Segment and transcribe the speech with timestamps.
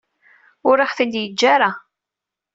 [0.69, 1.71] Ur aɣ-t-id-yeǧǧa ara.